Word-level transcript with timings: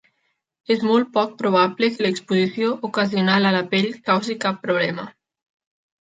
És 0.75 0.85
molt 0.91 1.11
poc 1.17 1.35
probable 1.41 1.89
que 1.97 2.03
l'exposició 2.05 2.71
ocasional 2.91 3.47
a 3.51 3.55
la 3.59 3.63
pell 3.75 3.89
causi 4.09 4.37
cap 4.47 4.59
problema. 4.65 5.11